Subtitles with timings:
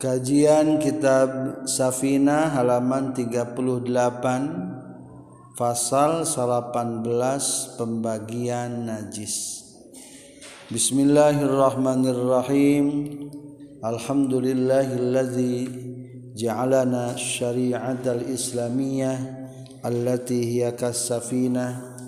[0.00, 3.84] Kajian Kitab Safina halaman 38
[5.52, 7.04] Fasal 18
[7.76, 9.60] Pembagian Najis.
[10.72, 13.12] Bismillahirrahmanirrahim.
[13.84, 15.68] Alhamdulillahillazi
[16.32, 19.20] ja'alana syari'at al-islamiyah
[19.84, 22.00] allati hiya kas-safinah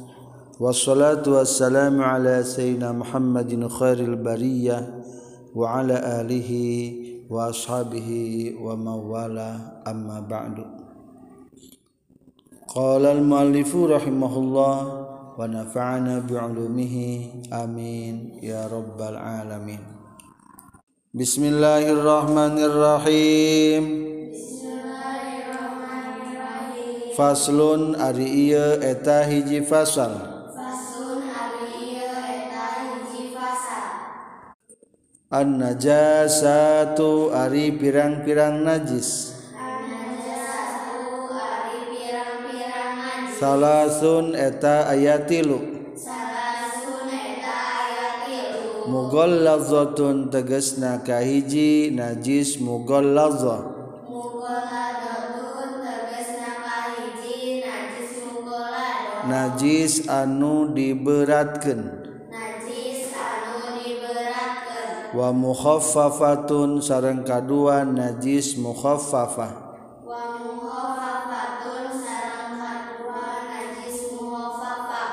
[0.56, 4.80] Wassalatu wassalamu ala sayyidina Muhammadin khairil bariyah
[5.52, 10.64] wa ala alihi washabihi wa mawala amma ba'du.
[12.70, 14.76] Qala al muallifu rahimahullah
[15.36, 19.84] wa nafa'ana bi'ulumihi amin ya rabbal alamin.
[21.12, 23.84] Bismillahirrahmanirrahim.
[27.12, 30.31] Faslun ari ieu eta hiji fasal.
[35.32, 39.32] an najasatu Ari pirang-pirang najis.
[43.40, 45.72] Salasun eta ayatilu.
[48.92, 53.82] Mugol lazotun tegesna kahiji najis mugol lazah
[59.32, 62.01] najis anu diberatkan
[65.12, 69.72] wa mukhaffafatun sareng kadua najis mukhaffafah.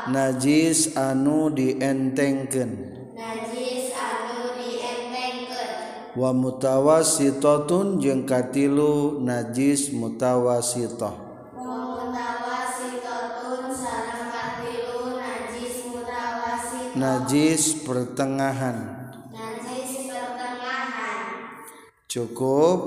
[0.10, 2.72] Najis anu dientengkeun.
[3.14, 6.18] Najis anu dientengkeun.
[6.18, 11.14] Wa mutawassitatun jeung katilu najis mutawassitah
[11.54, 18.99] wa mutawassitatun sareng katilu najis mutawassitah najis pertengahan
[22.10, 22.80] cukup.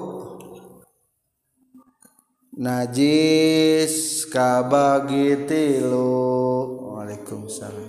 [2.58, 6.10] Najis kabagi tilu.
[6.98, 7.88] Waalaikumsalam.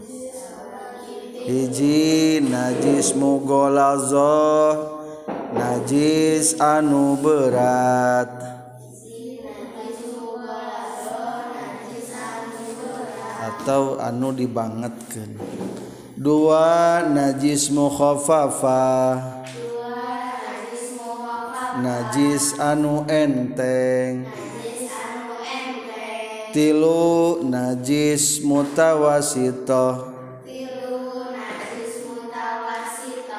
[1.44, 4.40] Hiji najis mugolazo
[5.52, 8.32] najis anu berat.
[13.44, 15.36] Atau anu dibangetkan
[16.16, 18.84] dua najis mukhafafa
[21.84, 24.24] najis anu enteng.
[26.56, 30.16] Tilu najis mutawasitoh.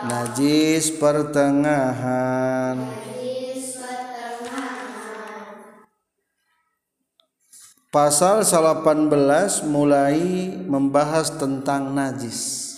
[0.05, 2.77] Najis pertengahan.
[7.88, 12.75] Pasal 18 mulai membahas tentang najis.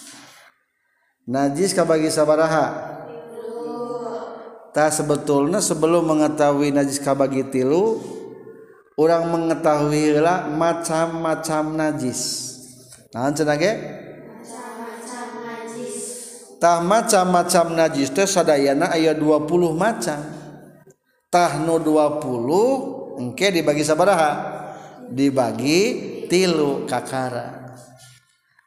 [1.25, 2.96] Najis kabagi sabaraha
[4.77, 7.97] tak sebetulnya sebelum mengetahui najis kabagi tilu
[9.01, 12.21] orang mengetahui lah macam-macam najis.
[13.17, 13.73] Nah cenage
[16.61, 20.21] tah macam-macam najis teh sadayana aya 20 macam.
[21.33, 24.61] Tah nu 20 engke dibagi sabaraha?
[25.09, 25.81] Dibagi
[26.29, 27.81] tilu kakara.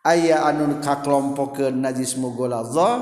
[0.01, 2.97] Aya anu kakelompokkeun najis mughaladzah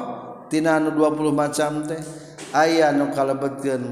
[0.51, 2.27] tina anu 20 macam teh.
[2.57, 3.83] aya nu kalebetkeun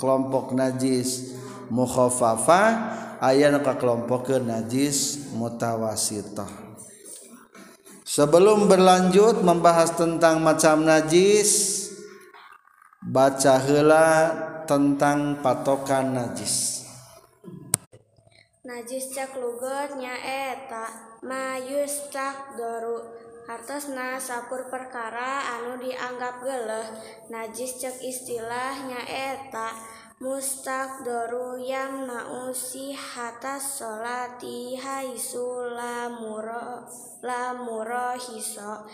[0.00, 1.36] kelompok najis
[1.68, 2.72] mukhaffafah
[3.20, 6.48] aya nu kelompokkeun najis mutawasitah.
[8.04, 11.84] Sebelum berlanjut membahas tentang macam najis
[13.02, 14.08] baca hela
[14.64, 16.86] tentang patokan najis.
[18.64, 23.23] Najis cak lugot nyaeta mayus cak doru.
[23.44, 26.88] hartosna sapur perkara anu dianggap geleh
[27.28, 29.76] najis cek istilah nyaeta
[30.22, 36.88] mustaqdoru yang nausi hatas sholati haisu lamuro
[37.20, 38.88] lamuro hiso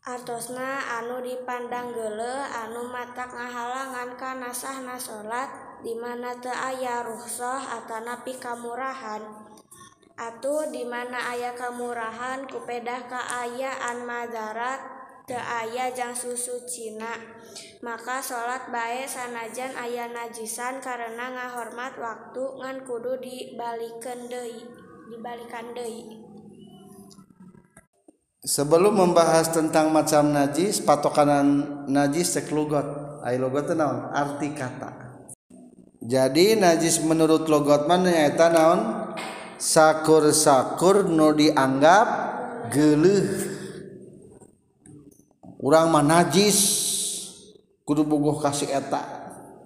[0.00, 8.36] artosna anu dipandang gele anu matak ngahalangan kana sahna sholat dimana te ayah ruhsah atanapi
[8.36, 9.39] kamurahan.
[10.20, 14.84] Atuh di mana aya kamurahan kupedah kaayaan madarat
[15.24, 17.16] teu aya jang susu cina
[17.80, 24.60] maka salat bae sanajan aya najisan karena ngahormat waktu ngan kudu dibalikeun deui
[25.08, 26.28] dibalikan deui
[28.40, 32.88] Sebelum membahas tentang macam najis, patokanan najis cek logot.
[33.20, 34.08] Logot naon?
[34.16, 34.96] Arti kata.
[36.00, 38.99] Jadi najis menurut logot mana nyaeta naon?
[39.60, 42.08] sakur-sakur nu dianggap
[42.72, 43.28] geuleuh.
[45.60, 46.88] Urang mah najis.
[47.84, 49.04] Kudu bogoh kasih eta.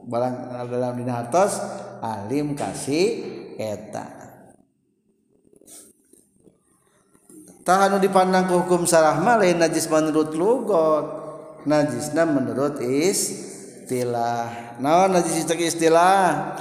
[0.04, 1.62] Barang dalam dina atas
[2.02, 3.22] alim kasih
[3.56, 4.10] eta.
[7.64, 11.24] Tahan dipandang ke hukum sarah mah lain najis menurut lugot.
[11.64, 14.76] Najisna menurut istilah.
[14.84, 16.60] Naon najis istilah?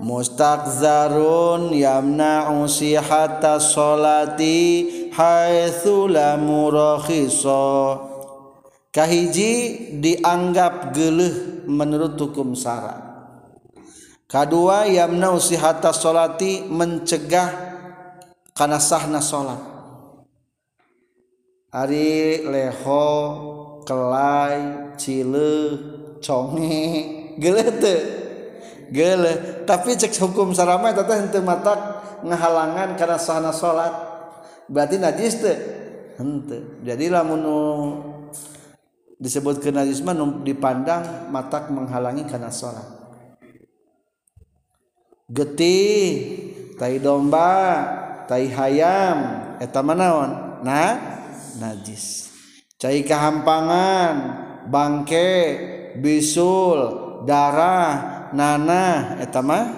[0.00, 8.00] mustaqzarun yamna'u sihata sholati haitsu la murakhisa
[8.92, 9.52] kahiji
[10.00, 13.06] dianggap geuleuh menurut hukum syara
[14.28, 17.66] kadua yamna'u sihata sholati mencegah
[18.56, 19.60] kana sahna salat.
[21.76, 23.04] Ari leho
[23.84, 25.76] kelai cileuh
[26.24, 28.25] conge geuleuh teu
[28.92, 31.78] gele tapi cek hukum sarama eta teh henteu matak
[32.22, 33.92] ngahalangan karena sahana salat
[34.66, 35.58] berarti najis teh.
[36.16, 36.80] Henteu.
[36.80, 37.44] Jadi lamun
[39.20, 42.96] disebutkeun najis mah dipandang matak menghalangi karena salat
[45.30, 46.10] getih
[46.78, 47.54] tai domba
[48.30, 49.18] tai hayam.
[49.56, 50.94] Eta manaon nah
[51.56, 52.28] najis.
[52.76, 54.14] Cai kahampangan
[54.68, 55.32] bangke
[55.96, 56.78] bisul
[57.24, 59.70] darah nana etama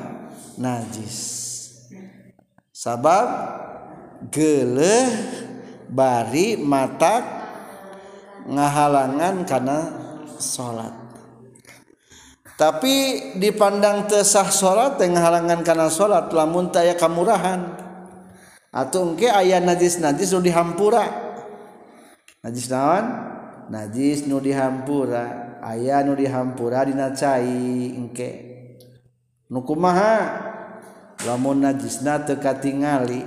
[0.57, 1.19] najis.
[2.71, 3.29] Sabab
[4.31, 4.97] gele
[5.91, 7.25] bari mata
[8.47, 9.79] ngahalangan karena
[10.39, 11.09] salat
[12.59, 12.95] tapi
[13.39, 17.87] dipandang tesah salat yang ngahalangan karena salat lamun taya kamurahan.
[18.75, 21.07] Atau engke ayah najis najis nu dihampura.
[22.43, 23.07] Najis naon?
[23.71, 25.48] Najis nu dihampura.
[25.63, 28.31] aya nu dihampura dina cai engke.
[29.49, 30.45] Nu kumaha?
[31.25, 33.25] Lamun najisna teu katingali.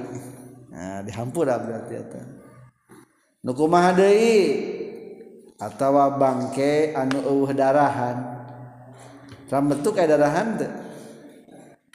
[0.71, 2.21] Nah dihampura berarti eta.
[3.43, 4.37] Nu kumaha deui?
[5.61, 8.17] Atawa bangke anu eueuh darahan.
[9.49, 10.71] Rambetuk aya darahan teu?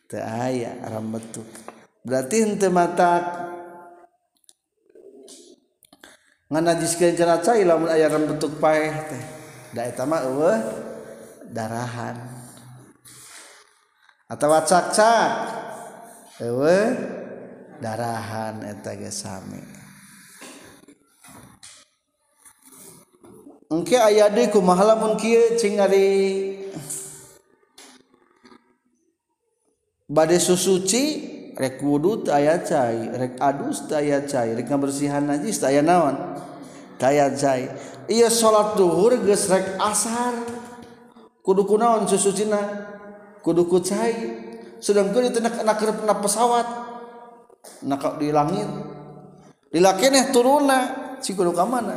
[0.07, 1.47] Teu aya rambetuk.
[2.07, 3.47] Berarti henteu matak
[6.47, 9.36] nganajiskeun cenah cai lamun aya rambetuk paeh teh.
[9.75, 10.61] da eta mah eueuh
[11.51, 12.17] darahan.
[14.27, 15.31] Atawa cak-cak
[16.43, 16.93] eueuh
[17.81, 19.63] darahan eta ge sami.
[23.67, 26.07] Engke aya deui kumaha lamun kieu cing ari
[30.07, 31.03] bade susuci
[31.59, 36.15] rek wudhu aya cai rek adus aya cai rek ngabersihan najis aya naon?
[37.03, 37.67] Aya cai.
[38.11, 40.35] ia salat dhuhur geus rek asar.
[41.43, 42.59] Kudu kunaon susucina
[43.43, 44.45] kudu ku cai.
[44.83, 46.67] Sedangkeun itu nak nak na pesawat.
[47.87, 48.69] Nak di langit.
[49.71, 50.81] Di lakeneh turunna.
[51.23, 51.97] Si kudu ka mana?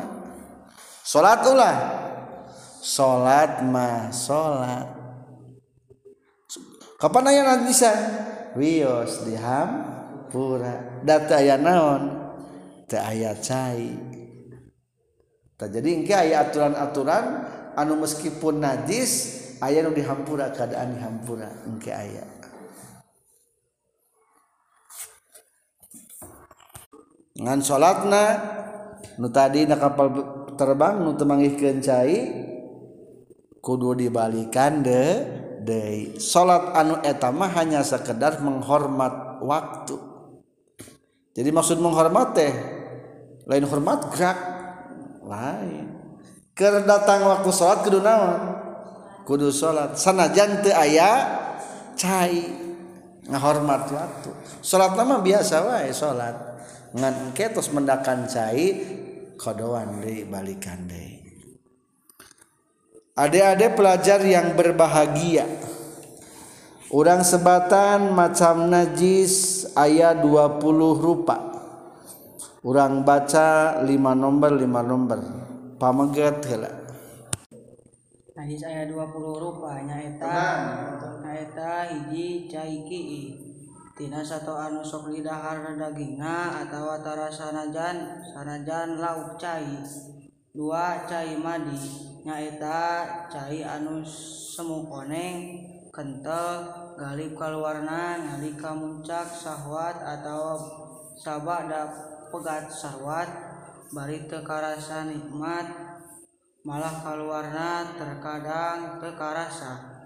[1.04, 1.78] Salat ulah.
[2.80, 5.00] Salat mah salat
[7.00, 7.92] kapan aya nanti bisa?
[8.60, 9.88] Wios diham
[10.28, 12.20] pura data aya naon?
[12.86, 14.09] Teu aya cai.
[15.68, 17.26] jadi engke aya aturan-aturan
[17.76, 19.12] anu meskipun najis
[19.60, 22.24] aya nu dihampura keadaan dihampura engke aya.
[27.40, 28.24] Ngan salatna
[29.20, 30.12] nu tadi na kapal
[30.56, 32.20] terbang nu temangihkeun cai
[33.60, 35.04] kudu dibalikan de
[35.63, 36.20] deui.
[36.20, 39.96] Salat anu eta mah hanya sekedar menghormat waktu.
[41.36, 42.54] Jadi maksud menghormat teh
[43.48, 44.59] lain hormat gerak.
[45.29, 45.86] Lain.
[46.57, 48.41] Keur datang waktu salat kudu naon?
[49.24, 51.39] Kudu salat sanajan teu aya
[51.93, 52.50] cai.
[53.29, 54.29] Ngahormat waktu.
[54.65, 56.36] Salat mah biasa wae salat
[56.98, 58.74] ngan engke tos mendakan cai
[59.38, 61.21] kodoan deui balikan deui.
[63.13, 65.45] Adik-adik pelajar yang berbahagia.
[66.89, 70.57] Orang sebatan macam najis ayat 20
[70.98, 71.49] rupa
[72.60, 73.88] urang baca 5
[74.20, 75.20] nomor 5 nomor
[75.80, 76.72] pamegat heula.
[78.36, 80.39] Hadis ayat 20 rupa nyaeta
[81.24, 83.04] nyaeta hiji caiki
[83.96, 89.80] tina satu anu sok lidahar dagingna atawa tara sanajan sanajan lauk cai.
[90.51, 91.80] Dua cai madi
[92.28, 95.36] nyaeta cai anu semu koneng
[95.96, 96.68] kental
[97.00, 100.60] galip kaluarna nalika muncak sahwat atau
[101.20, 101.68] sabak
[102.29, 103.29] pegat syahwat
[103.89, 105.65] bari teu karasa nikmat
[106.62, 110.00] malah kaluarna terkadang teu karasa.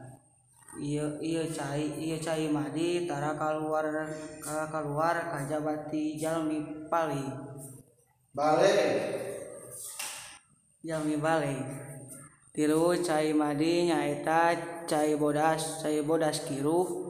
[0.81, 7.21] Ieu ieu cai, ieu cai maditara keluar kajabati jalmi pali
[8.33, 8.89] paling
[10.81, 11.61] jalmi balik
[12.49, 14.57] tilu cai Madi nyaeta
[14.89, 17.02] cai bodas cai bodas kiruh.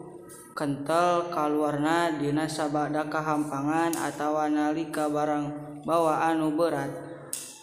[0.54, 5.46] kental kaluarna dina sabada kahampangan atawa nalika barang
[5.82, 6.94] bawaan anu berat.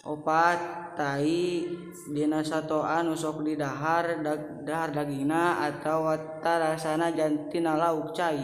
[0.03, 1.71] Opat tai
[2.11, 6.11] dina satoan usok di dahar dag, dahar dagina atau
[6.43, 8.43] tarasana jantina lauk cai.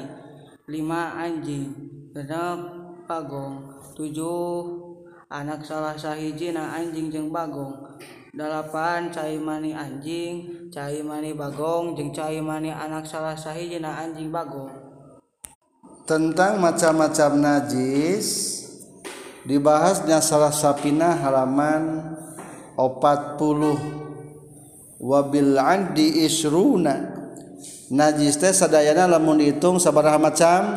[0.71, 1.75] Lima anjing.
[2.15, 2.59] Genep
[3.05, 4.87] bagong tujuh
[5.29, 7.77] anak salah sahijina anjing jeung bagong
[8.37, 14.69] dalapan cai mani anjing cai mani Bagong jeung cai mani anak salah sahhijina anjing Bagong.
[16.05, 18.61] Tentang macam-macam najis
[19.49, 22.13] dibahasnya salah sapina halaman
[22.77, 27.17] 40 wabil andi isruna.
[27.89, 30.77] Najis teh sadayana lamun dihitung sabaraha macam?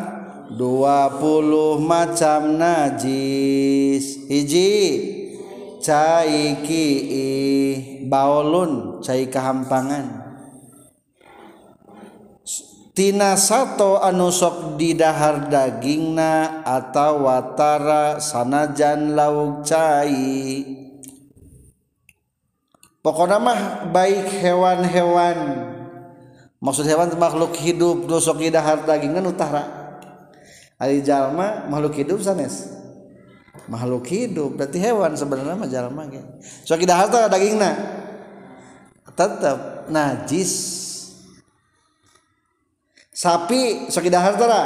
[0.56, 4.32] 20 macam najis.
[4.32, 5.19] Hiji.
[5.79, 6.88] caiki
[8.07, 10.29] baolun cai kahampangan.
[12.95, 20.67] Tina sato anu sok didahar dagingna atau watara sanajan lauk cai.
[23.00, 25.38] Pokoknya mah baik hewan-hewan.
[26.59, 29.79] Maksud hewan makhluk hidup dosok di dahar dagingna utara
[30.79, 32.78] Ari jalma makhluk hidup sanes.
[33.70, 36.26] Makhluk hidup berarti hewan sebenarnya mah jalma ge
[36.66, 38.00] sok di dahar dagingna
[39.20, 40.54] tetap najis.
[43.12, 44.64] Sapi sok dahar tara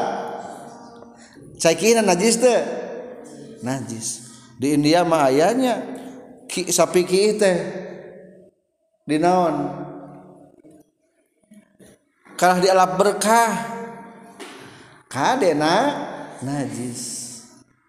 [1.58, 2.62] caikina najis teh?
[3.66, 4.30] Najis.
[4.62, 5.82] Di India mah ayanya
[6.46, 7.58] ki, sapi ki teh.
[9.10, 9.74] Di naon?
[12.38, 13.52] Kalah di alap berkah.
[15.10, 15.76] Kadena
[16.46, 17.02] najis.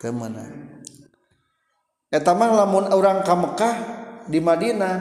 [0.01, 0.64] Ke mana
[2.15, 3.77] etamang lamun orang ke Mekah
[4.31, 4.97] di Madinah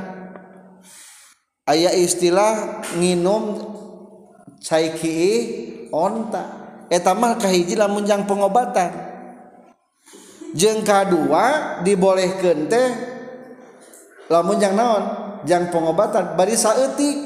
[1.70, 3.62] aya istilah nginum
[4.58, 5.20] saiki
[5.94, 6.44] onta.
[6.90, 8.92] Eh, Etamah kahiji lamun lamunjang pengobatan.
[10.54, 12.84] Jeng kedua diboleh kente
[14.30, 15.04] lamunjang naon?
[15.50, 16.38] Jang pengobatan.
[16.38, 17.18] Bari saeutik.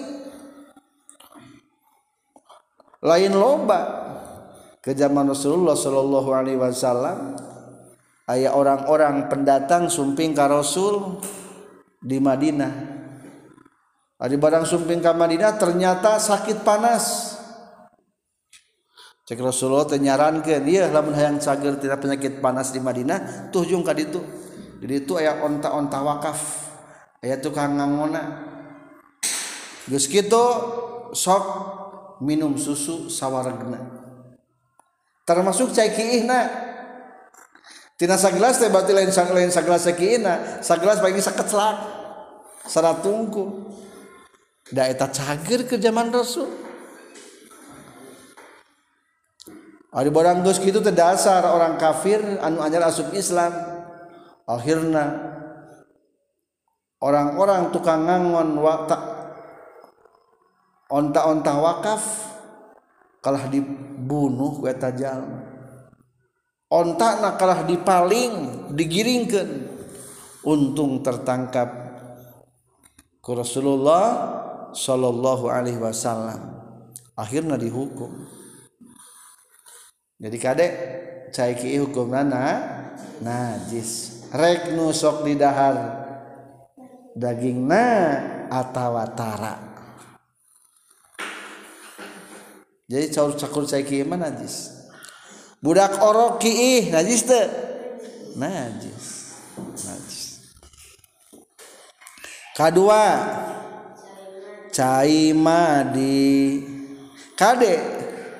[3.03, 3.82] Lain loba
[4.82, 7.36] ke zaman Rasulullah Shallallahu Alaihi Wasallam
[8.27, 11.24] aya orang-orang pendatang sumping ka Rasul
[12.03, 13.00] di Madinah.
[14.17, 17.36] Adi barang sumping ka Madinah ternyata sakit panas.
[19.27, 23.84] Cek Rasulullah oh, tenyarankan "Ieu lamun hayang cager tidak penyakit panas di Madinah tuh jung
[23.84, 24.24] ka ditu.
[24.79, 26.39] Di ditu aya onta-onta wakaf.
[27.19, 28.24] Aya tukang ngangona.
[29.88, 30.46] Geus kitu
[31.12, 31.43] sok
[32.24, 33.84] minum susu sawaregna.
[35.27, 36.39] Termasuk cai kiihna.
[37.97, 41.81] Tina sagelas teh berarti lain sang lain sagelas sakina, sagelas bagi saketlak.
[42.69, 43.73] Saratungkul.
[44.69, 46.45] Da eta cager ke zaman Rasul.
[49.89, 53.49] Ari barang geus kitu teh dasar orang kafir anu anyar asup Islam.
[54.45, 55.33] Akhirna
[57.01, 58.97] orang-orang tukang ngangon wakta
[60.87, 62.03] onta-onta wakaf
[63.19, 65.46] kalah dibunuh ku eta jalma
[66.67, 69.67] ontak nakalah dipaling digiringkan
[70.43, 71.69] untung tertangkap
[73.24, 74.05] ku Rasulullah
[74.75, 76.59] Shallallahu Alaihi Wasallam.
[77.17, 78.13] Akhirnya dihukum.
[80.21, 80.74] Jadi kadek
[81.33, 82.62] caiki hukum nana
[83.24, 84.21] najis.
[84.29, 86.05] Rek nusok di dahar
[87.17, 87.86] daging na
[88.51, 89.67] atawatara
[92.88, 94.76] jadi caur cakur caiki mana najis.
[95.67, 97.47] budak orok kiih najis teh.
[98.39, 99.36] Najis
[99.83, 100.24] najis.
[102.55, 103.03] Kedua
[104.71, 106.63] cai madi
[107.36, 107.75] kade.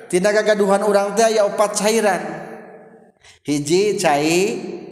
[0.08, 2.22] Tindak kegaduhan orang teh ya opat cairan.
[3.44, 4.40] Hiji cai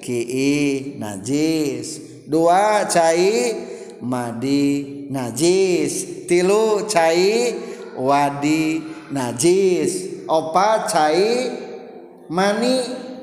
[0.04, 2.20] kiih najis.
[2.28, 3.32] Dua cai
[4.04, 6.28] madi najis.
[6.28, 7.56] Tilu cai
[7.96, 10.20] wadi najis.
[10.28, 11.64] Opat cai
[12.28, 12.74] mani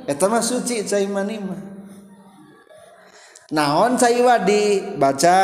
[0.07, 1.61] eta mah suci cai mani mah.
[3.53, 4.97] Naon cai wadi?
[4.97, 5.43] Baca.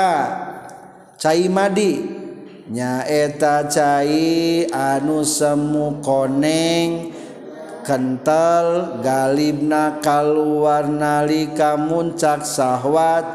[1.20, 2.18] Cai madi.
[2.70, 7.10] Nyaeta cai anu semu koneng
[7.90, 13.26] kental galibna kaluar nalika muncak sahwat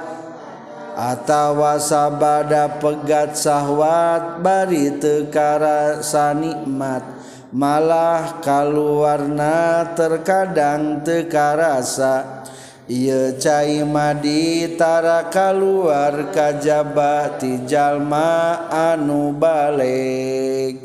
[0.95, 7.13] atawa sabada pegat sahwat bari tekara sanikmat
[7.55, 12.43] malah kalwarna terkadang tekarasa.
[12.85, 20.85] Ia cai maditara keluar kajaba tijallma anu balik.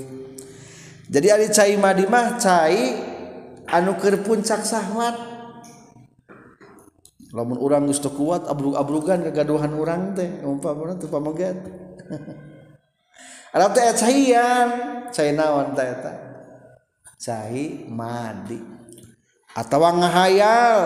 [1.09, 2.95] Jadi ada cai madi mah cai
[3.67, 5.27] anu keur puncak sahwat.
[7.35, 10.39] Lamun urang geus kuat abrug-abrugan kegaduhan urang teh.
[10.41, 11.59] Umpamana teu pamagat
[13.53, 14.67] Arab teh caian
[15.11, 16.28] cai naon teh eta?
[17.19, 18.57] sahi madi.
[19.51, 20.79] Atau ngahayal.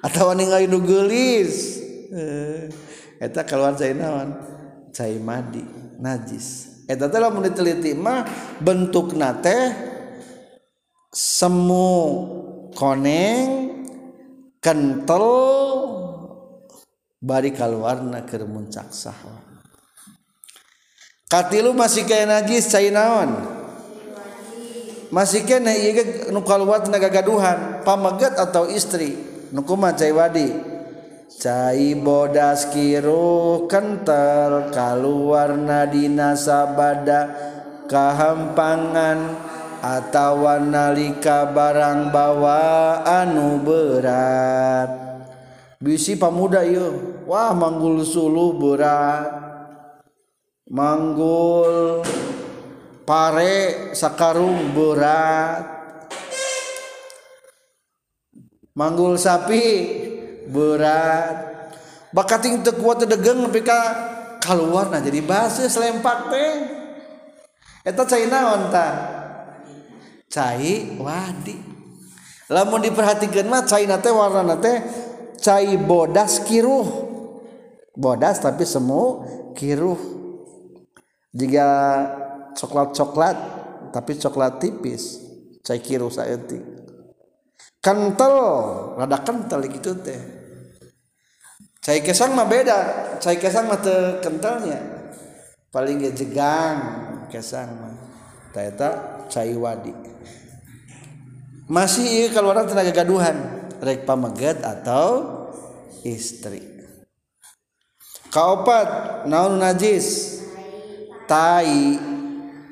[0.00, 1.84] Atau ningali nu geulis.
[2.08, 2.72] Eh,
[3.20, 4.32] eta keluar cai naon?
[4.96, 5.60] Cai madi
[6.00, 6.80] najis.
[6.88, 8.24] Eta teh lamun diteliti mah
[8.64, 9.76] bentukna teh
[11.12, 12.00] semu
[12.72, 13.84] koneng
[14.64, 15.26] kental
[17.20, 19.44] bari kaluarna keur muncak sahwa.
[21.28, 23.57] Katilu masih kaya najis cai naon?
[25.08, 29.16] masih kene ieu nu kaluat nagagaduhan pamegat atau istri.
[29.48, 30.48] Nu kumaha cai wadi?
[31.38, 37.32] Cai bodas kiru kental kaluarna dina sabada
[37.88, 39.38] kahampangan
[39.80, 44.90] atawa nalika barang bawa anu berat.
[45.78, 49.30] Bisi pamuda ieu wah manggul suluh berat.
[50.68, 52.04] Manggul
[53.08, 55.64] pare sakarung berat.
[58.76, 59.64] Manggul sapi
[60.52, 61.48] berat.
[62.12, 63.80] Bakating teu kuat degeng nepi ka
[64.44, 66.52] kaluar nah jadi base selempak teh.
[67.88, 68.92] Eta cai naon tah
[70.28, 71.56] cai wadi.
[72.52, 74.84] Lamun diperhatikan mah cai teh warna teh
[75.40, 77.08] cai bodas kiruh.
[77.96, 79.24] Bodas tapi semu
[79.56, 79.96] kiruh.
[81.32, 81.68] Jika
[82.58, 83.36] coklat coklat
[83.94, 85.22] tapi coklat tipis.
[85.62, 86.78] Cai kiruh saeutik
[87.78, 88.34] kental
[88.98, 90.18] rada kental gitu teh.
[91.80, 92.78] Cai kesang mah beda.
[93.22, 93.80] Cai kesang mah
[94.20, 94.76] kentalnya.
[95.72, 96.78] Paling ge jegang
[97.32, 97.96] kesang mah.
[98.58, 99.94] Eta cai wadi.
[101.70, 105.22] Masih kalau orang tenaga gaduhan rek pamegat atau
[106.02, 106.58] istri.
[108.34, 110.42] Kaopat naon najis?
[111.30, 111.70] Tai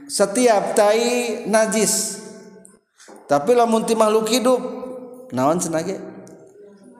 [0.07, 2.25] setiap tai najis.
[3.27, 4.61] Tapi lamun ti makhluk hidup
[5.35, 5.99] naon senage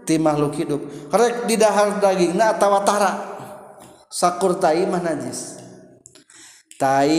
[0.07, 0.81] ti makhluk hidup.
[1.11, 3.13] Karek di dahar dagingna atawa tara.
[4.07, 5.59] Sakur tai mah najis.
[6.79, 7.17] Tai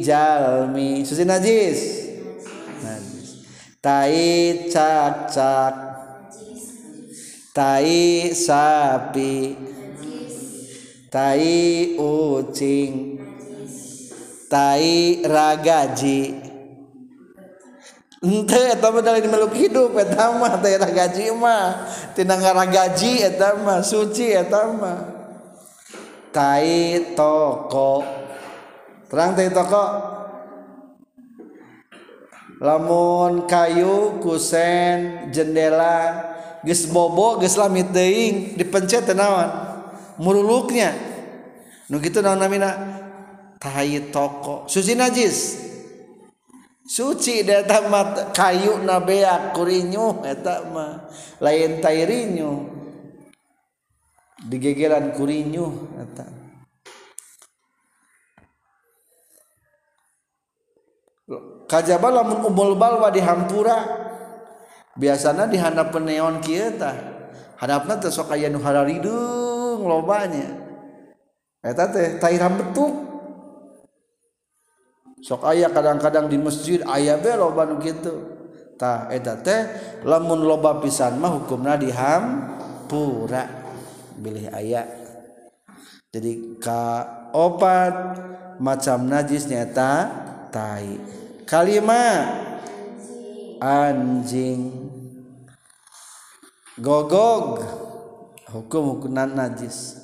[0.00, 1.80] jalmi susi najis?
[2.80, 3.28] Najis.
[3.82, 4.16] Tai
[4.72, 5.74] cacak
[7.52, 9.36] tai sapi.
[11.12, 11.44] Tai
[12.00, 13.11] ucing.
[14.52, 16.52] Tai ragaji
[18.22, 21.88] ente eta mah dari makhluk hidup eta mah tai ragaji mah.
[22.14, 23.82] Tina ngaragaji eta mah.
[23.82, 24.98] Suci eta mah.
[26.30, 26.70] Tai
[27.18, 28.04] toko.
[29.10, 29.86] Terang tai toko.
[32.62, 36.30] Lamun kayu kusen jendela
[36.62, 39.50] geus bobo geus lamit teuing dipencet teh naon?
[40.22, 40.94] Muruluknya
[41.90, 42.91] nu kitu naon namina
[43.62, 44.66] kahayi toko.
[44.66, 45.70] Suci najis.
[46.82, 51.06] Suci data mat kayu nabeak kurinyu eta mah.
[51.38, 52.66] Lain tairinyu
[54.50, 56.26] digegeran kurinyu eta
[61.70, 63.78] kajaba lamun umul balwa di hampura.
[64.92, 66.92] Biasana di handap neon kieu tah.
[67.56, 70.52] Handapna teh sok aya nu hararidung lobanya.
[71.64, 73.01] Eta teh tairam betuk
[75.22, 78.42] sok ayah kadang-kadang di masjid ayah be loba nu kitu.
[78.74, 79.62] Tah eta teh
[80.02, 83.46] lamun loba pisan mah hukumna dihampura
[84.18, 85.02] bilih ayah
[86.12, 88.20] jadi ka opat
[88.60, 90.12] macam najis nyata
[90.52, 91.00] tai.
[91.48, 92.28] Kalima
[93.56, 94.92] anjing.
[96.76, 97.64] Gogog.
[98.52, 99.96] Hukum hukuman najis.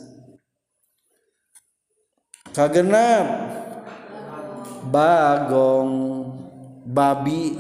[2.57, 3.29] Kagenap.
[4.87, 5.93] Bagong
[6.87, 7.59] babi.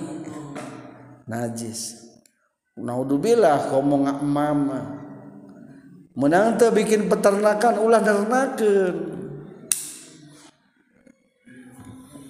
[1.26, 2.06] Najis.
[2.78, 4.80] Naudzubillah ngomong mama.
[6.18, 9.18] Menang teh bikin peternakan ulah ternakan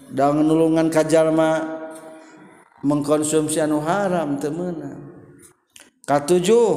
[0.08, 1.78] dan nulungan kajalma
[2.80, 5.08] mengkonsumsi anu haram temenan
[6.08, 6.74] katujuh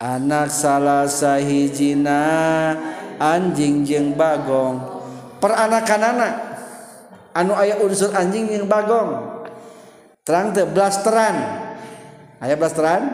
[0.00, 2.18] anak salah sahijina
[3.20, 4.80] anjing jeng bagong.
[5.40, 6.34] Peranakan anak.
[7.40, 9.40] anu aya unsur anjing yang Bagong.
[10.22, 11.36] Terang teh blasteran.
[12.38, 13.08] Aya blasteran?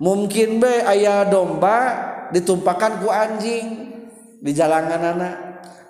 [0.00, 1.78] Mungkin be ayah domba
[2.32, 3.94] ditumpakan ku anjing
[4.42, 5.34] di jalangan anak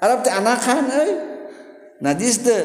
[0.05, 1.11] Arab teh anakan euy.
[2.05, 2.63] Najis teh.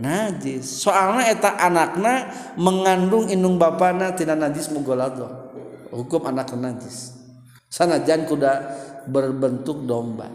[0.00, 0.64] Najis.
[0.80, 5.52] Soalnya eta anakna mengandung indung bapana tina najis mugolado
[5.92, 7.20] hukum anak najis.
[7.68, 8.52] Sanajan kuda
[9.06, 10.26] berbentuk domba.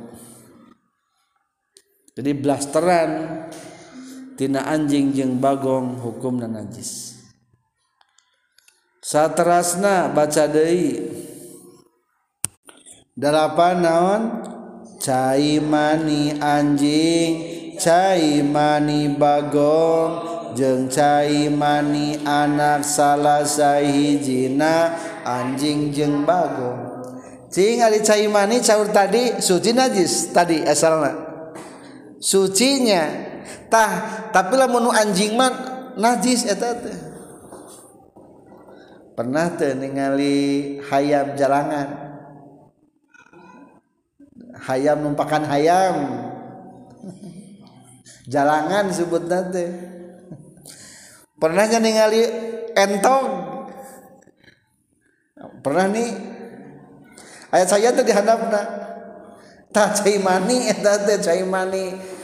[2.15, 3.11] Jadi blasteran
[4.39, 7.19] tina anjing jeung bagong hukum najis.
[9.03, 11.11] Saterasna baca deui.
[13.19, 14.23] Dalapan naon?
[14.95, 17.31] Cai mani anjing
[17.75, 20.11] cai mani bagong
[20.55, 24.95] jeung cai mani anak salah sahijina
[25.27, 27.11] anjing jeung bagong.
[27.51, 31.24] Cing ari cai mani caur tadi suci najis tadi asalna
[32.25, 33.05] sucinya.
[33.69, 35.53] Tah tapi lamun anjing mah
[35.93, 36.97] najis eta teh.
[39.13, 41.87] Pernah teh ningali hayam jalangan.
[44.65, 45.95] Hayam numpakan hayam.
[48.33, 49.69] Jalangan sebut nanti
[51.37, 52.25] pernahnya ningali
[52.73, 53.29] entong.
[55.61, 56.11] Pernah nih.
[57.53, 58.85] Ayat saya tuh dihadapna
[59.75, 62.14] tak cai mani eta cai mani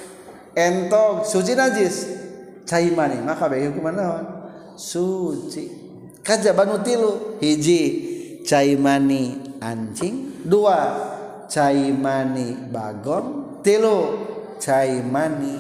[0.55, 2.19] entong suci najis.
[2.67, 4.25] Cai mani maka bae hukuman naon?
[4.79, 5.67] Suci.
[6.21, 7.41] Kajaban tilu.
[7.41, 7.81] Hiji
[8.47, 10.45] cai mani anjing.
[10.45, 10.79] Dua
[11.51, 13.99] cai mani bagong tilu
[14.61, 15.57] cai mani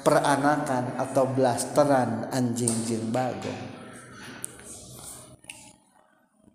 [0.00, 3.70] peranakan atau blasteran anjing jin bagong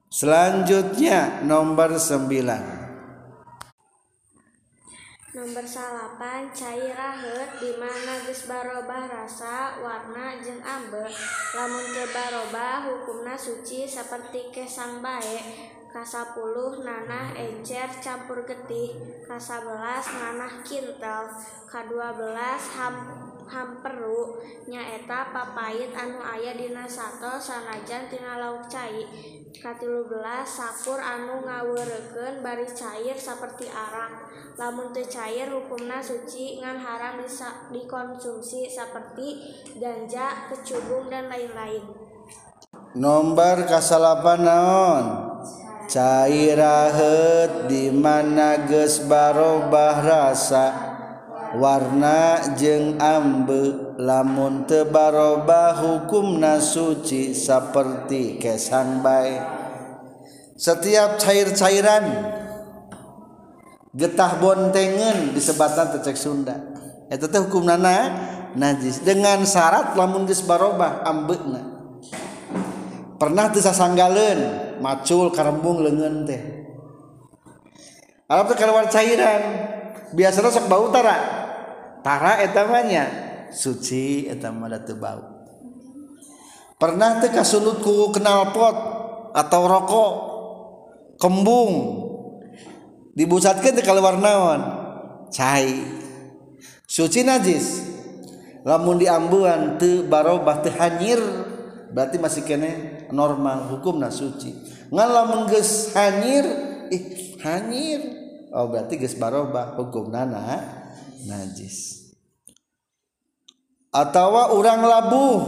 [0.09, 2.74] selanjutnya nomor 9
[5.45, 11.05] nomor salapan cairahut dimana guys barobah rasa warna jeung ambe
[11.53, 18.99] lamun kebarobah hukumna suci seperti kesang baik kasapuluh nanah encer campur getih.
[19.23, 21.23] Kasabelas nanah kintal.
[21.71, 22.35] K12
[22.75, 29.05] hampur hamperu nyaeta papait anu aya dina sato sanajan tina lauk cai.
[29.55, 34.27] Katilu belas sakur anu ngaweurekeun bari cair saperti arang.
[34.59, 39.41] Lamun teu cair hukumna suci ngan haram disa, dikonsumsi seperti
[39.79, 41.83] ganja kecubung dan lain-lain.
[42.95, 45.05] Nomor kasalapan naon?
[45.91, 50.84] Cairahet di mana geus barobah rasa?
[51.55, 59.41] warna jeung ambe lamun tebaroba hukumna suci seperti kesang baik
[60.55, 62.03] setiap cair-cairan
[63.95, 66.55] getah bontengen disebatan tecek Sunda.
[67.07, 68.11] Itu teh hukum nana
[68.55, 69.03] najis.
[69.03, 71.75] Dengan syarat lamun geus barobah ambeuna
[73.15, 74.39] pernah teu sasanggaleun
[74.83, 76.41] macul karembung leungeun teh.
[78.27, 79.43] Arab teh keluar cairan
[80.11, 81.44] biasanya sok bau tara.
[82.05, 83.09] Tara eta nya
[83.49, 85.25] suci eta mah teu bau.
[86.77, 88.77] Pernah teh kasulut ku knalpot
[89.33, 90.13] atau rokok
[91.17, 91.73] kembung
[93.17, 94.61] dibusatkeun teh keluar naon?
[95.33, 95.81] Cai.
[96.85, 97.97] Suci najis.
[98.61, 101.17] Lamun diambuan teu barobah teu hanyir
[101.89, 104.53] berarti masih kene normal hukumna suci.
[104.93, 105.49] Ngan lamun
[105.97, 106.45] hanyir
[106.93, 108.01] ih hanyir.
[108.53, 110.43] Oh berarti geus barobah hukumna na
[111.25, 111.94] najis
[113.95, 115.39] atawa urang labuh.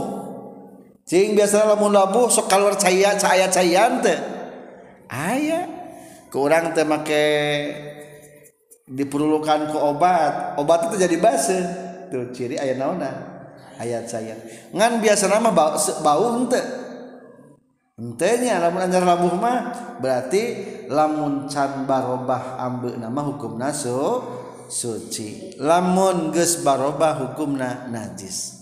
[1.04, 4.16] Cing biasanya lamun labuh sok kalor caya caya cayan teh.
[5.12, 5.68] Aya.
[6.28, 7.24] Ke orang teh make
[8.88, 10.56] diperlukan ke obat.
[10.56, 11.60] Obat itu jadi base.
[12.08, 13.12] tuh ciri ayat naona.
[13.76, 14.34] Ayat saya
[14.72, 16.60] ngan biasa nama bau bau ente.
[17.98, 19.58] Entenya lamun anjar labuh mah
[19.98, 20.42] berarti
[20.88, 24.22] lamun can barobah ambe nama hukum naso
[24.68, 25.56] suci.
[25.58, 28.54] Lamun ges barobah hukumna najis.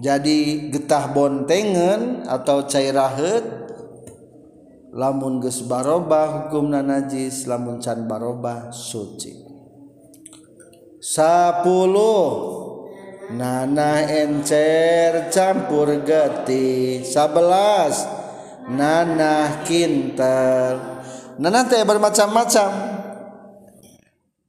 [0.00, 3.44] Jadi getah bontengen atau cairahet
[4.94, 9.34] lamun ges barobah hukumna najis lamun can barobah suci.
[11.00, 12.60] Sapuluh
[13.30, 18.02] Nana encer campur getih sabelas
[18.66, 21.00] Nanah kintal
[21.38, 22.99] Nana teh bermacam-macam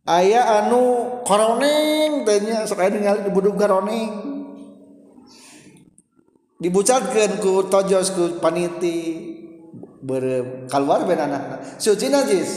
[0.05, 4.11] ayaah anu koroneng tanya sekali ningali di buduk karoneng
[6.61, 9.29] dibucatkan ku tojos ku paniti
[10.01, 12.51] berkeluar ben anak suci najis.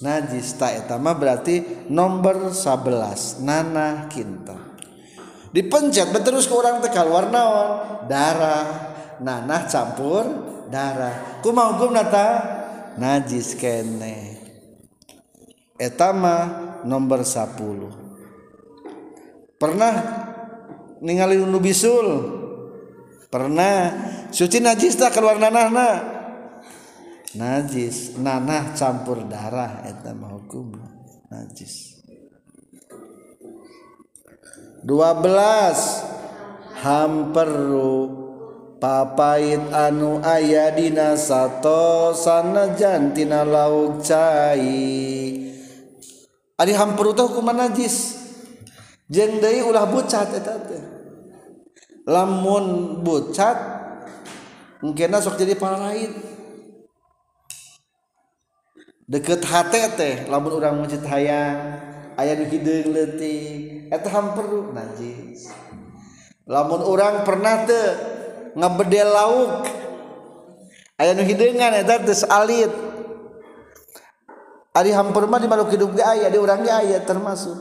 [0.00, 4.56] Najis tak etama berarti nomor 11 nanah kinta.
[5.52, 8.64] Dipencet terus ke orang tekal warnaon darah
[9.20, 10.24] nanah campur
[10.72, 12.28] darah kumah hukum nata?
[12.96, 14.29] Najis kene.
[15.80, 16.36] etama
[16.84, 19.94] nomor 10 pernah
[21.00, 22.38] ningali nu bisul?
[23.30, 24.10] Pernah.
[24.30, 26.02] Suci najis tak keluar nanahna
[27.34, 28.18] najis.
[28.18, 30.74] Nanah campur darah etama hukum.
[31.30, 32.02] Najis.
[34.82, 37.92] 12 hamperu
[38.80, 45.49] papait anu aya dina sato sanajantina lauk cai.
[46.60, 48.20] Ari hampur teh hukuman najis.
[49.08, 50.82] Jeung deui ulah bucat eta teh.
[52.04, 53.56] Lamun bucat
[54.84, 56.12] mungkinna sok jadi paraid.
[59.08, 61.80] Deket hate teh lamun urang mencit hayang
[62.20, 65.48] aya nu hideung leutik eta hampur najis.
[66.44, 67.88] Lamun orang pernah teh
[68.52, 69.64] ngebedel lauk
[71.00, 72.70] aya nu hideungan eta teh alit
[74.70, 77.58] Ari hamperma di makhluk hidup ge aya, di urang ge aya termasuk.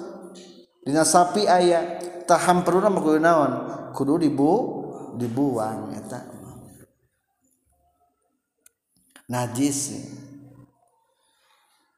[0.86, 1.98] Dina sapi aya,
[2.30, 3.52] tah hamperuna mah kudu naon?
[3.98, 4.52] Kudu dibu
[5.18, 6.22] dibuang eta.
[9.30, 10.06] Najis.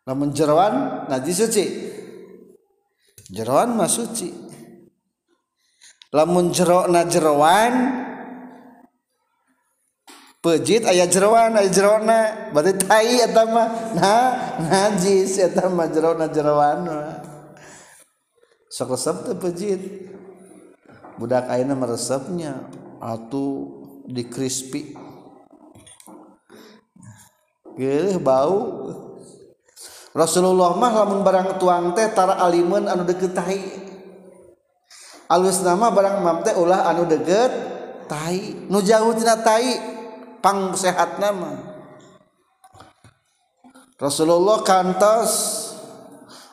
[0.08, 1.66] Lamun jeroan najis suci.
[3.32, 4.32] Jeroan mah suci.
[6.12, 8.04] Lamun jero na jeroan
[10.42, 13.70] pejit ayah jeroan ayah jerona berarti tai eta mah.
[13.94, 16.90] Nah najis eta mah jerona jeroan
[18.68, 19.82] sok resep teh pejit.
[21.22, 22.66] Budak ayeuna meresepnya
[22.98, 23.78] atu
[24.10, 24.98] di crispy.
[27.78, 28.58] Geuleuh bau.
[30.12, 33.62] Rasulullah mah lamun barang tuang teh tara alimun anu deket tai.
[35.30, 37.54] Alus nama barang mam teh ulah anu deket
[38.10, 38.66] tai.
[38.66, 39.91] Nu jauh tina tai.
[40.42, 41.72] pang sehat nama
[44.02, 45.62] Rasulullah kantos.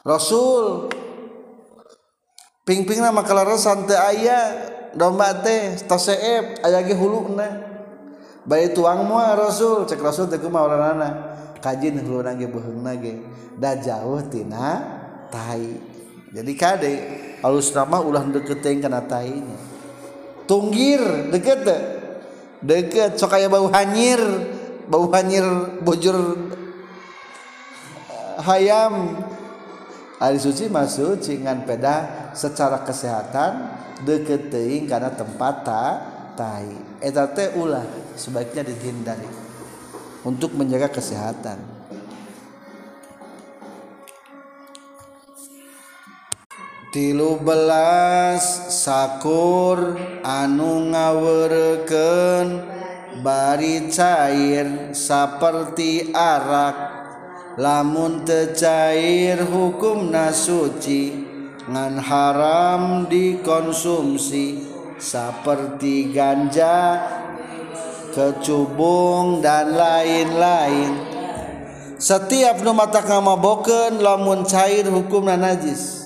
[0.05, 0.93] Rasul
[2.69, 4.45] pingping nama kalau santai ayah
[4.93, 7.49] domba teh toseep ayah ge huluna
[8.45, 9.89] bayi tuang mua Rasul.
[9.89, 11.09] Cek Rasul teh kumaha urangna
[11.65, 13.17] kajin huluna ge beheungna ge.
[13.57, 14.85] Da jauh tina
[15.33, 15.81] tai.
[16.29, 16.95] Jadi kade
[17.41, 19.57] alus nama ulah deketing kana tainya
[20.45, 21.65] tunggir deket
[22.63, 24.19] deket sok kayak bau hanyir
[24.89, 25.45] bau hanyir
[25.85, 26.17] bujur
[28.11, 29.25] eh, hayam.
[30.19, 33.71] Hari suci masuk cingan peda secara kesehatan
[34.03, 35.95] deket teing karena tempat tak
[36.35, 36.75] tai.
[36.99, 37.87] Eta teh ulah
[38.19, 39.31] sebaiknya dihindari
[40.27, 41.78] untuk menjaga kesehatan.
[46.89, 52.65] Tilu belas sakur anu ngawurkeun
[53.21, 56.97] bari cair seperti arak.
[57.59, 61.27] Lamun teu cair hukum nasuci
[61.67, 64.79] ngan haram dikonsumsi.
[64.99, 67.07] Seperti ganja
[68.11, 70.91] kecubung dan lain-lain.
[71.99, 75.98] Setiap nu mata ngamabokeun lamun cair hukumna najis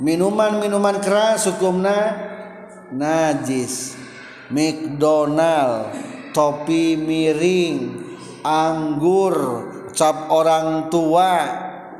[0.00, 2.16] minuman-minuman keras hukumna
[2.92, 3.96] najis.
[4.46, 5.90] McDonald
[6.30, 8.06] topi miring
[8.46, 9.34] anggur
[9.96, 11.32] cap orang tua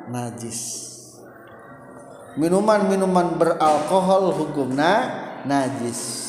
[0.06, 0.84] najis.
[2.36, 4.92] Minuman-minuman beralkohol hukumna
[5.48, 6.24] najis.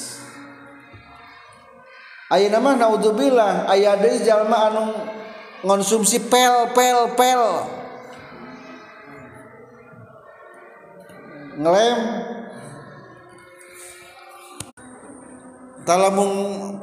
[2.27, 4.83] Ayo nama naudzubillah ayah dari jalma anu
[5.63, 7.76] konsumsi pel pel pel
[11.57, 11.99] ngelem.
[15.87, 16.29] Talamun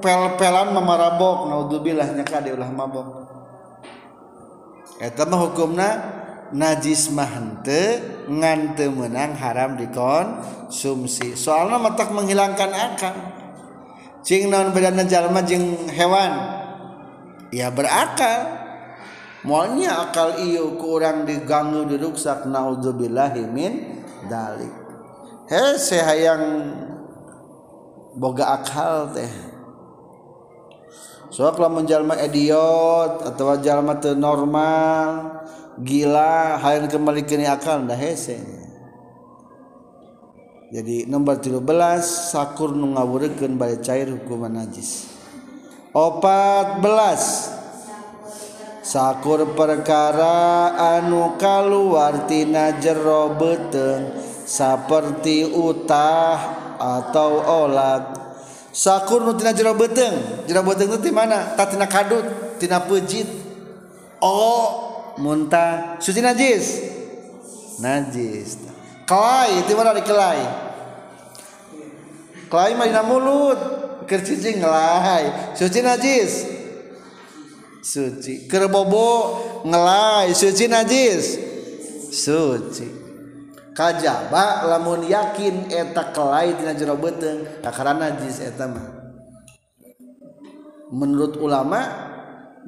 [0.00, 3.08] pel-pelan mamarabok naudzubillah nyaka di ulah mabok.
[4.96, 5.88] Eta mah hukumna
[6.56, 8.00] najis mah henteu
[8.32, 11.36] ngan teu meunang haram dikonsumsi.
[11.36, 13.14] Soalna matak menghilangkan akal.
[14.24, 16.32] Cing naon bedana jalma jeung hewan?
[17.52, 18.64] Ya berakal.
[19.44, 24.74] Moalnya akal ieu ku urang diganggu diruksak naudzubillahi min dalik.
[25.50, 26.72] He se hayang
[28.16, 29.32] boga akal teh.
[31.34, 35.42] Sok lamun jalma idiot atau jalma teu normal
[35.82, 38.64] gila hayang kemalikeun akal dah hese
[40.74, 41.62] jadi nomor 13
[42.02, 45.06] sakur nu ngawurekeun balik cair hukuman najis.
[45.94, 46.82] 14
[48.84, 54.12] sakur perkara anu kaluartina jero beteng
[54.44, 56.36] seperti utah
[56.76, 58.12] atau olak
[58.76, 61.56] sakur nutina jero beteng jero beteng itu mana?
[61.56, 62.28] Tak tina kadut
[62.60, 63.26] tina pejit.
[64.20, 66.92] Oh muntah suci najis.
[67.80, 68.60] Najis
[69.08, 70.42] kelai itu mana dari kelai?
[72.52, 73.58] Kelai mah mulut
[74.04, 75.56] kercicing ngelai.
[75.56, 76.63] Suci najis.
[77.84, 78.48] suci.
[78.48, 80.32] Kerbobo ngelai.
[80.32, 81.24] Suci najis?
[82.08, 82.88] Suci.
[83.74, 88.86] Kajaba lamun yakin eta kelai dina jero beteng karena najis eta mah.
[90.94, 91.82] Menurut ulama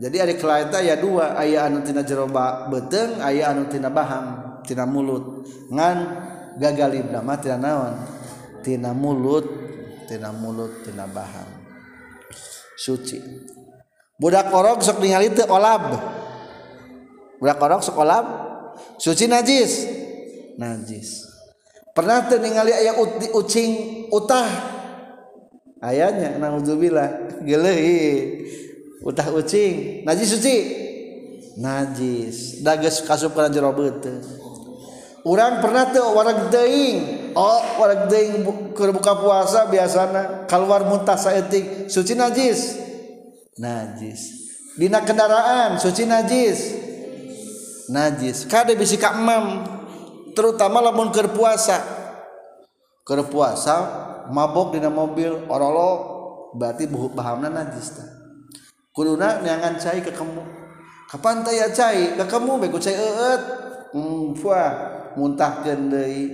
[0.02, 1.38] jadi ada kelai eta ya dua.
[1.38, 2.26] Aya anu tina jero
[2.68, 5.46] beteng aya anu tina bahang tina mulut.
[5.70, 5.96] Ngan
[6.59, 7.94] gagal ibna mah tina naon?
[8.66, 9.46] Tina mulut
[10.11, 11.55] tina mulut tina bahang.
[12.74, 13.46] Suci.
[14.16, 15.96] budak orok sok ningali teu olab.
[17.40, 18.26] Budak orok sok olab.
[18.96, 19.88] Suci najis.
[20.61, 21.24] Najis.
[21.92, 22.96] Pernah teu ningali aya
[23.33, 24.48] ucing utah.
[25.81, 27.29] Ayahnya naudzubillah.
[27.48, 28.00] Gelehi
[29.05, 30.05] utah ucing.
[30.05, 30.57] Najis suci?
[31.57, 32.61] Najis.
[32.61, 34.46] Dages kasup kana jero beuteung
[35.26, 40.46] urang pernah teu wareg deing oh wareg deing keur buka puasa biasana.
[40.46, 41.90] Keluar muntah saeutik.
[41.90, 42.86] Suci najis.
[43.60, 44.52] Najis.
[44.76, 46.76] Dina kendaraan suci najis.
[47.88, 48.44] Najis.
[48.48, 49.64] Kade bisi ka emam
[50.36, 51.80] terutama lamun keur puasa.
[53.06, 53.76] Keur puasa
[54.28, 56.16] mabok dina mobil orolo
[56.56, 58.08] berarti buhu bahamna najis tah
[58.96, 60.40] kuduna neangan cai ke kamu
[61.06, 63.42] kapan teh ya cai ke kamu bego cai eut
[63.92, 64.72] hmm puah
[65.16, 66.24] muntahkeun deui.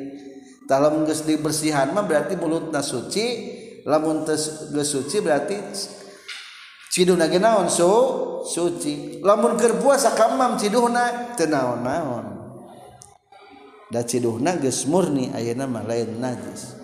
[0.62, 3.26] Tah lamun geus dibersihan mah berarti mulutna suci
[3.82, 5.58] lamun geus suci berarti
[6.92, 7.88] Ciduna genaon su
[8.44, 9.24] suci.
[9.24, 12.26] Lamun keur puasa kamam ciduhna teu naon-naon.
[13.88, 16.76] Da ciduhna geus murni ayeuna mah lain najis.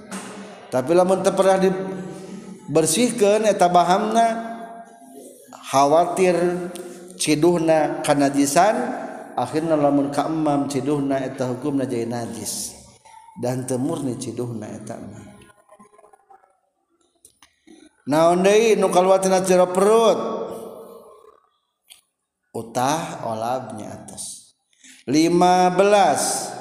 [0.73, 4.27] Tapi lamun teu pernah dibersihkeun eta bahamna
[5.68, 6.73] khawatir
[7.21, 8.77] ciduhna kanajisan
[9.37, 12.81] akhirnya lamun ka emam ciduhna eta hukumna jadi najis
[13.37, 15.38] dan temurni ciduhna eta mah
[18.09, 20.16] naon deui nu kaluar tina jero perut?
[22.57, 24.57] Utah olabnya atas
[25.05, 26.59] 15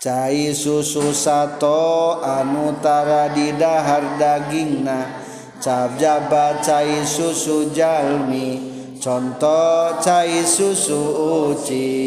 [0.00, 5.26] cai susu sato anu tara di dahar dagingna.
[5.58, 8.62] Cap jaba cai susu jalmi
[9.02, 11.02] contoh cai susu
[11.50, 11.98] uci.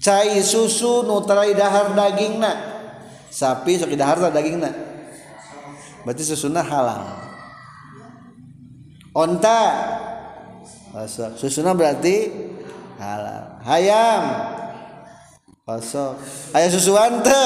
[0.00, 2.52] Cai susu nu tara di dahar dagingna.
[3.28, 4.87] Sapi sok di dahar dagingna.
[6.08, 7.28] berarti susunan halal
[9.12, 9.60] onta.
[11.36, 12.32] Susunan berarti
[12.96, 14.24] halal hayam.
[15.68, 16.16] Kosong.
[16.56, 17.44] Ayah susuan te.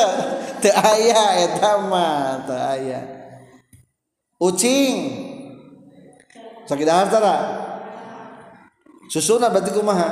[0.63, 3.05] Te ayah ya, etama te ayah.
[4.39, 4.95] Ucing.
[6.71, 7.19] Sakit harta
[9.11, 10.11] susuna berarti kumaha?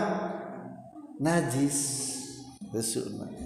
[1.23, 1.79] Najis.
[2.75, 3.39] Susuna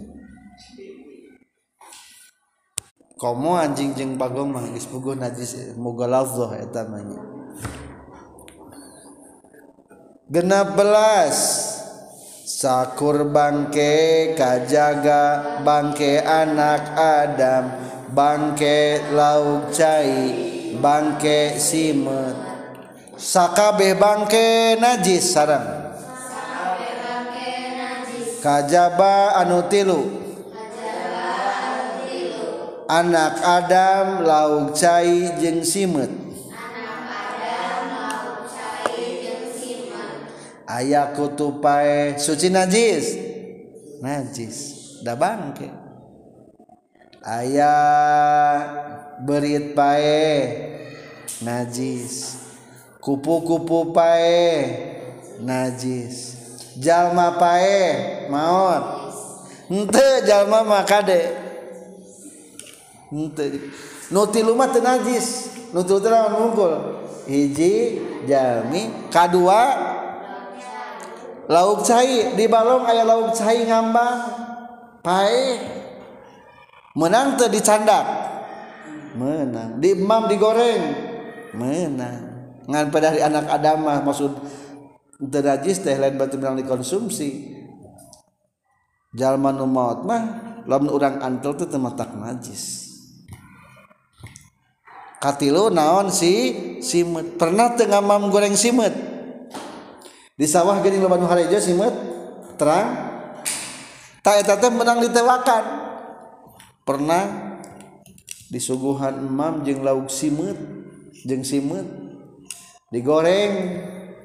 [3.14, 7.02] komo anjing jeng bagong mah geus puguh najis muga lafzah eta mah
[10.30, 11.70] genap belas.
[12.44, 17.64] Sakur bangke kajaga bangke anak Adam
[18.14, 22.36] bangke lauk cai bangke simet.
[23.20, 25.66] Sakabe bangke najis sarang
[28.40, 30.23] kajaba anu tilu.
[32.88, 36.10] anak Adam lauk cai jeung simet.
[40.64, 43.14] Aya kutu pae suci najis.
[44.02, 44.58] Najis.
[45.04, 45.68] Da bangke
[47.24, 47.72] aya
[49.24, 50.24] berit pae
[51.44, 52.40] najis.
[53.00, 54.64] Kupu-kupu pae
[55.40, 56.36] najis.
[56.80, 59.12] Jalma pae maut
[59.68, 61.43] henteu jalma mah kade.
[63.12, 63.68] Henteu
[64.12, 65.52] nu tilu mah teu najis.
[65.74, 66.72] Nu tilu teh naon mungkul
[67.26, 69.62] hiji jalmi kadua
[71.50, 72.36] lauk cai.
[72.36, 74.18] Di balong aya lauk cai ngambang.
[75.04, 75.60] Pae.
[76.94, 78.06] Menang teu dicandak
[79.18, 79.82] menang.
[79.82, 80.82] Di emam digoreng.
[81.58, 82.22] Menang.
[82.64, 84.32] Ngan pada hari anak Adam mah maksud
[85.20, 87.52] teu najis teh lain berarti menang dikonsumsi.
[89.14, 90.02] Jalma nu mah
[90.66, 92.83] lamun urang antel teh matak najis
[95.24, 96.52] katilu naon si
[96.84, 97.40] simet.
[97.40, 98.92] Pernah tengah mam goreng simet?
[100.36, 101.94] Di sawah gini lo banu harejo simet
[102.60, 103.16] terang.
[104.20, 105.64] Tak etatnya menang ditewakan.
[106.84, 107.54] Pernah
[108.52, 110.54] disuguhan emam jeng lauk simet
[111.24, 111.88] jeng simet
[112.92, 113.52] digoreng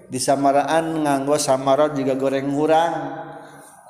[0.05, 2.93] di samaraan nganggo samarot juga goreng hurang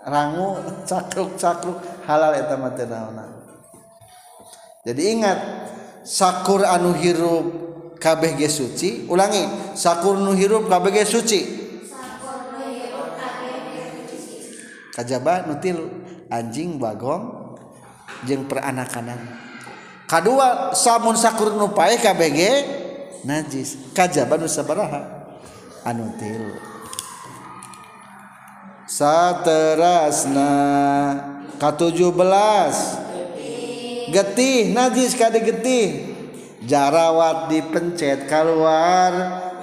[0.06, 0.56] rangu
[0.90, 2.72] cakruk cakruk halal eta mah
[4.88, 5.40] jadi ingat
[6.04, 7.46] sakur anu hirup
[8.00, 9.06] kabeh ge suci?
[9.08, 9.44] Ulangi
[9.76, 11.42] sakur nu hirup kabeh ge suci?
[14.96, 15.80] Kajaba nutil
[16.28, 17.56] anjing bagong
[18.28, 19.16] jeung peranakanan
[20.04, 22.52] kedua samun sakur nu pae kabeh ge
[23.24, 23.96] najis.
[23.96, 25.08] Kajaba nu sabaraha
[25.88, 26.58] anu til.
[28.90, 30.50] Saterasna
[31.62, 32.10] ka 17
[34.12, 35.88] getih najis kadi getih.
[36.60, 39.14] Jarawat dipencet keluar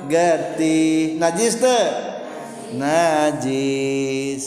[0.09, 1.87] getih najis teh.
[2.75, 4.45] Najis.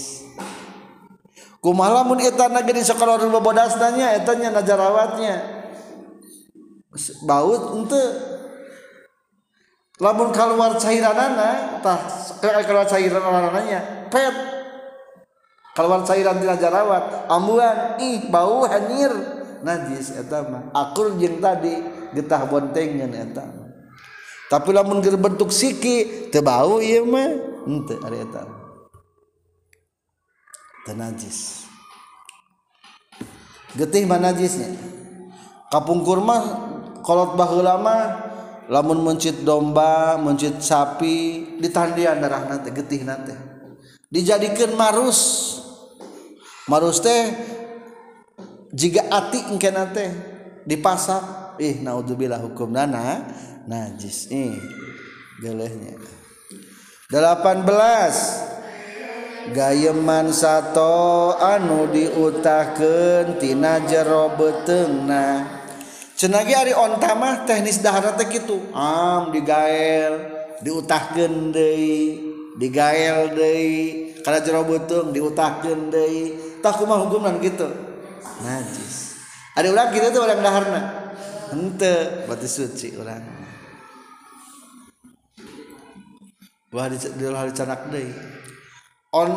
[1.60, 5.60] Kumalamun eta negeri sekolah bodas nanya etanya najarawatnya
[7.24, 8.06] baut ente.
[10.00, 12.00] Lamun keluar eh, cairan anak tah
[12.40, 14.36] keluar cairan anaknya pet.
[15.76, 18.00] Keluar cairan tidak jarawat ambuan.
[18.00, 21.80] Ih bau hanir najis etama akur jeng tadi
[22.16, 23.70] getah bontengan etama
[24.50, 27.30] tapi lamun ger bentuk siki tebau iya mah
[27.70, 28.60] ente ari eta
[30.90, 31.70] teu najis.
[33.78, 34.74] Getih mana najisnya.
[35.70, 36.42] Kapung kurma
[37.06, 38.04] kolot baheula mah
[38.66, 43.38] lamun mencit domba mencit sapi ditandian darah nanti getih nanti
[44.10, 45.54] dijadikan marus.
[46.66, 47.30] Marus teh
[48.74, 50.06] jika ati engke nate
[50.66, 51.24] dipasak.
[51.60, 53.28] Ih naudzubillah hukum nana
[53.68, 54.56] najis ih
[55.44, 56.00] gelehnya
[57.12, 65.52] 18 gayeman sato anu diutakeun tina jero beteungna
[66.16, 68.60] cenah ari onta mah teknis dahar teh kitu.
[68.72, 70.16] Am digael
[70.64, 74.16] diutahkeun deui digael deui.
[74.20, 76.36] Kana jero beuteung diutahkeun deui.
[76.60, 77.89] Tah kumaha hukumna kitu?
[78.42, 79.20] najis.
[79.56, 80.82] Ada orang gitu tuh orang daharna
[81.52, 83.24] ente batu suci orang.
[86.70, 88.06] Wah di hari canak deh.
[89.10, 89.30] On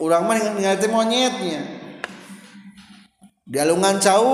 [0.00, 1.60] orang mah ningali monyetnya.
[3.44, 4.32] Di alungan cau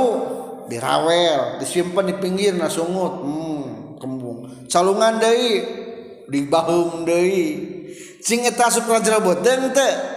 [0.70, 3.27] dirawel disimpan di pinggir nah sungut.
[3.27, 4.70] Hmm, kembung.
[4.70, 5.43] Calungan deh
[6.31, 7.75] di bahung deh.
[8.22, 10.13] Cing eta supra jerobot deng teh.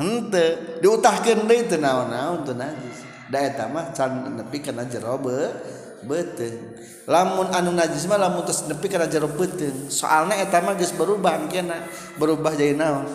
[0.00, 3.04] hente diutahkeun deui teu naon-naon teu najis.
[3.30, 5.52] Da eta mah can nepi kana jero be
[6.00, 10.90] beten lamun anu najis mah lamun terus nepi kana jero beuteung soalna eta mah geus
[10.96, 11.84] berubah kena
[12.18, 13.06] berubah jadi naon?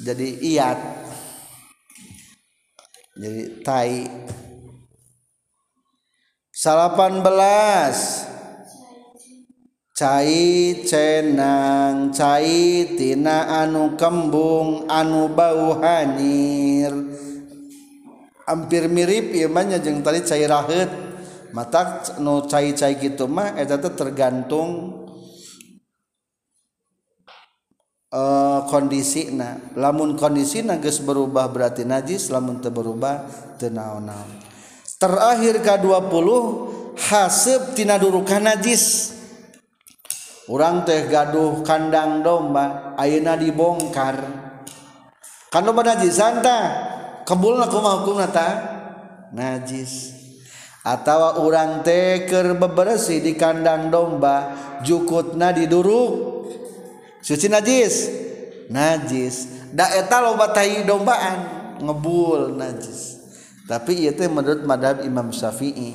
[0.00, 0.78] Jadi iat.
[3.20, 4.08] Jadi tai.
[6.54, 8.29] Salapan belas.
[10.00, 16.88] Cai cenang caitina anu kembung anu bau hanyir.
[18.48, 20.88] Hampir mirip imannya jeng tadi cair rahet
[21.52, 25.04] mata nu cai cai gitu mah eta tergantung
[28.08, 33.28] eh, uh, kondisi na lamun kondisi na geus berubah berarti najis lamun teu berubah
[33.60, 34.48] teu naon-naon.
[34.96, 39.19] Terakhir ka 20 hasib tina durukan najis.
[40.50, 44.18] orang teh gaduh kandang domba ayeuna dibongkar.
[45.50, 46.58] Kan domba najis santa
[47.22, 48.48] kebulna kumaha hukumna ta?
[49.30, 50.18] Najis.
[50.82, 54.50] Atau orang teh keur bebersih di kandang domba
[54.82, 56.12] jukutna diduruk.
[57.22, 58.10] Suci najis?
[58.72, 59.70] Najis.
[59.70, 61.38] Da eta loba tai dombaan
[61.78, 63.22] ngebul najis.
[63.70, 65.94] Tapi ieu teh menurut madhab Imam Syafi'i.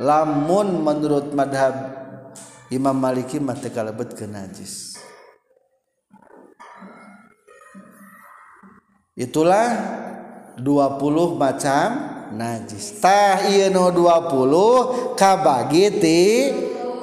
[0.00, 2.01] Lamun menurut madhab
[2.72, 4.96] Imam Maliki mata kalebet ke najis.
[9.12, 9.68] Itulah
[10.56, 11.86] 20 macam
[12.32, 12.96] najis.
[12.96, 16.22] Tah iya no 20 kabagi ti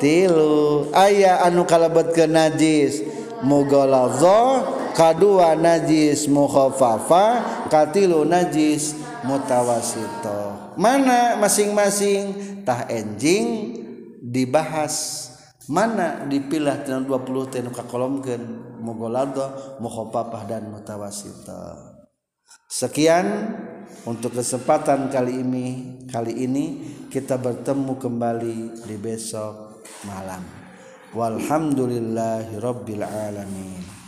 [0.02, 3.06] tilu aya anu kalebet ke najis
[3.46, 4.66] mughalazah
[4.98, 6.26] kadua najis.
[6.26, 8.98] Mukhafafa katilu najis.
[9.20, 10.74] Mutawasito.
[10.80, 12.56] Mana masing-masing?
[12.64, 13.76] Tah enjing
[14.24, 15.29] dibahas.
[15.70, 18.44] mana dipilah tina 20 teh nu kakolomkeun?
[18.80, 21.90] Mughalladha mukhafafah dan mutawasita
[22.70, 23.58] sekian
[24.06, 25.98] untuk kesempatan kali ini.
[26.10, 26.66] Kali ini
[27.10, 30.42] kita bertemu kembali di besok malam.
[31.14, 33.99] Walhamdulillahirabbil alamin.